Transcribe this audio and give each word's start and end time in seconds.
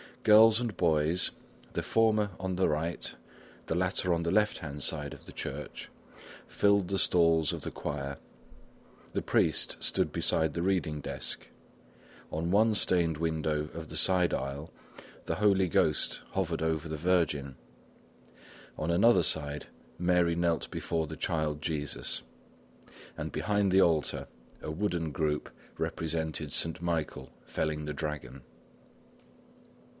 Girls 0.23 0.59
and 0.59 0.75
boys, 0.77 1.31
the 1.73 1.81
former 1.83 2.31
on 2.39 2.55
the 2.55 2.67
right, 2.69 3.15
the 3.65 3.75
latter 3.75 4.13
on 4.13 4.21
the 4.21 4.31
left 4.31 4.59
hand 4.59 4.83
side 4.83 5.13
of 5.13 5.25
the 5.25 5.31
church, 5.31 5.89
filled 6.47 6.87
the 6.87 6.99
stalls 6.99 7.51
of 7.53 7.61
the 7.61 7.71
choir; 7.71 8.17
the 9.13 9.21
priest 9.23 9.77
stood 9.79 10.11
beside 10.11 10.53
the 10.53 10.61
reading 10.61 11.01
desk; 11.01 11.47
on 12.31 12.51
one 12.51 12.75
stained 12.75 13.17
window 13.17 13.69
of 13.73 13.89
the 13.89 13.97
side 13.97 14.31
aisle 14.33 14.71
the 15.25 15.35
Holy 15.35 15.67
Ghost 15.67 16.21
hovered 16.31 16.61
over 16.61 16.87
the 16.87 16.97
Virgin; 16.97 17.55
on 18.77 18.89
another 18.91 19.23
one, 19.35 19.59
Mary 19.97 20.35
knelt 20.35 20.69
before 20.69 21.07
the 21.07 21.17
Child 21.17 21.61
Jesus, 21.63 22.21
and 23.17 23.31
behind 23.31 23.71
the 23.71 23.81
altar, 23.81 24.27
a 24.61 24.71
wooden 24.71 25.11
group 25.11 25.49
represented 25.77 26.51
Saint 26.51 26.81
Michael 26.81 27.31
felling 27.45 27.85
the 27.85 27.93
dragon. 27.93 28.41